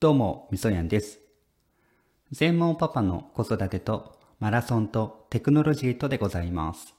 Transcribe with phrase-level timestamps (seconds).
[0.00, 1.18] どうも、みそやんです。
[2.30, 6.94] 全盲パパの子育てとマラソンとテクノロジーとでございます。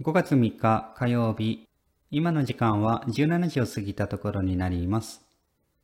[0.00, 1.66] 5月3日火曜日、
[2.12, 5.20] 今の時間は17時を過ぎたところになります。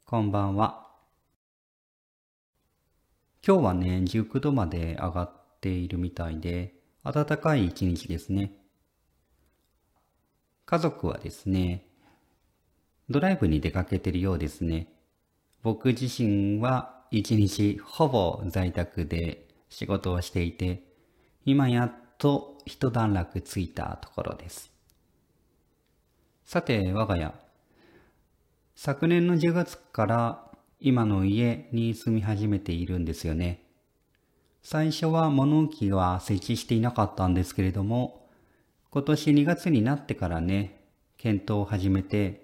[0.04, 0.86] こんばんは。
[3.44, 6.72] 今日はね、19度まで上がっているみたいで、
[7.02, 8.52] 暖かい一日ですね。
[10.66, 11.84] 家族はですね、
[13.10, 14.88] ドライブに出かけてるようですね。
[15.62, 20.82] 僕自身は一日ほぼ在宅で仕事をしていて、
[21.44, 24.70] 今やっと一段落ついたところです。
[26.44, 27.32] さて、我が家。
[28.74, 33.64] 昨年の10月から今の家に住み始めているんですよね。
[34.62, 38.28] 最初は物置は設置していなかったんですけれども、
[38.90, 40.84] 今年2月になってからね、
[41.16, 42.43] 検討を始めて、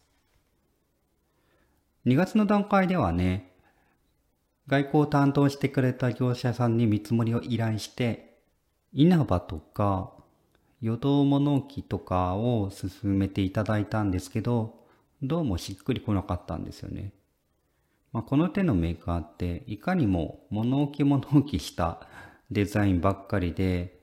[2.08, 3.52] 2月の段階ではね、
[4.66, 8.40] 外交を担当してくれた業者さんに見積もりを依頼して、
[8.92, 10.14] 稲葉とか
[10.82, 14.79] 予動物置とかを進めていただいたんですけど、
[15.22, 17.12] どうもしっくりこなかったんですよね。
[18.14, 22.08] まあ、この手のメーカーっていかにも物置物置した
[22.50, 24.00] デザインばっかりで、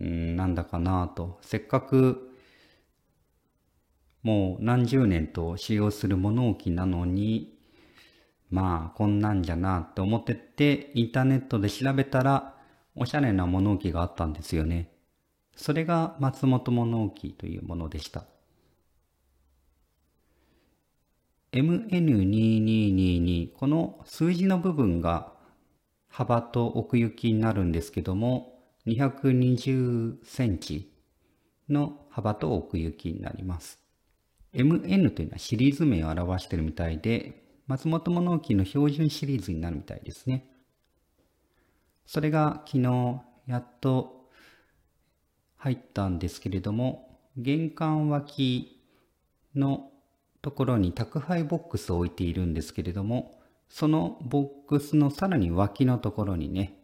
[0.00, 1.38] うんなんだかなと。
[1.42, 2.30] せっかく
[4.22, 7.58] もう何十年と使用する物置なのに、
[8.50, 12.54] まあこんなんじゃなって思ってて、インターネットで調べたら
[12.94, 14.92] おしゃれな物置があったんですよね。
[15.56, 18.24] それが松本物置というものでした。
[21.52, 25.32] MN2222 この数字の部分が
[26.08, 30.92] 幅と奥行きになるんですけども220センチ
[31.68, 33.80] の幅と奥行きになります。
[34.52, 40.46] MN というのはシリーズ名を表しているみたいで松本物置の標準シリーズになるみたいですね。
[42.06, 44.28] それが昨日やっと
[45.56, 48.82] 入ったんですけれども玄関脇
[49.54, 49.90] の
[50.42, 56.76] ところに宅配ボックスを置いているんですけれども、そのボックスのさらに脇のところにね、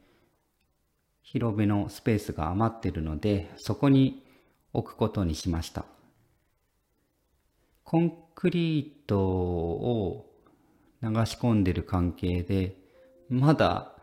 [1.23, 4.25] 広めのスペースが余ってるので、そこに
[4.73, 5.85] 置くことにしました。
[7.83, 10.27] コンクリートを
[11.03, 12.77] 流し込んでる関係で、
[13.29, 13.97] まだ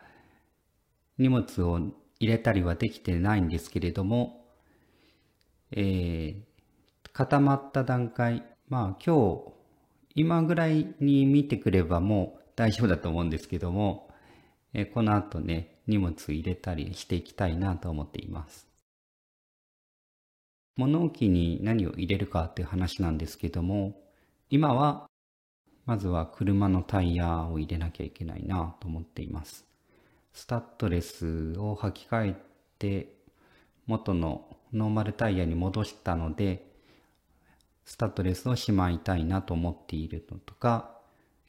[1.16, 1.78] 荷物を
[2.18, 4.46] 入れたりはできてないんですけれども、
[5.70, 9.52] えー、固まった段階、まあ今日、
[10.14, 14.08] 今ぐらいに見てくればもう大丈夫だと思うんですけども、
[14.72, 18.66] えこの後ね、荷物入れたりしていきたいなと思っています。
[20.76, 24.00] 物置に何を入れるかっていう話なんですけども、
[24.50, 25.06] 今は、
[25.84, 29.66] まずは車のタイヤを入れなきゃいけないなと思っています。
[30.32, 32.36] スタッドレスを履き替え
[32.78, 33.14] て、
[33.86, 36.73] 元のノーマルタイヤに戻したので、
[37.84, 40.98] スタッドレスをしまいたいなと思っているのとか、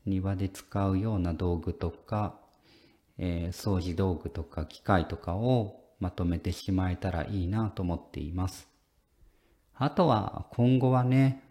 [0.06, 2.40] 庭で使うような道具とか、
[3.18, 8.68] えー、掃除道具とか機械とかをまとめてしまえたらいいなと思っています。
[9.74, 11.44] あとは今後はね、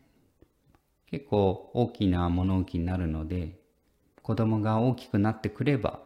[1.11, 3.59] 結構大きな物置になるので、
[4.23, 6.01] 子供が大きくなってくれば、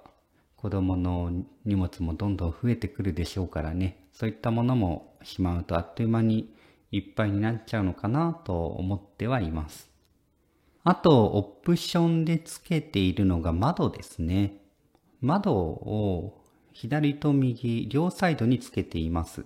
[0.57, 1.31] 子供の
[1.65, 6.53] 荷物もどんどん増えてくるでしょうからね、そういったものもしまうとあっという間に
[6.91, 9.91] いっぱいになっちゃうのかなと思ってはいます。
[10.85, 14.63] あと、オプションでつけているのが窓ですね。
[15.21, 16.41] 窓を
[16.73, 19.45] 左と右、両サイドにつけています。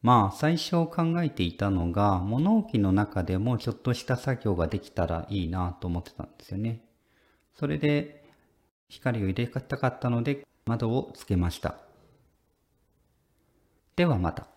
[0.00, 6.84] まあ、最初考えていたのが、物置の中でもちょっとした作業ができたらいいなと思ってたんですよね。
[7.54, 8.24] それで、
[8.88, 11.76] 光を入れたかったので、窓をつけました。
[13.94, 14.48] ではまた。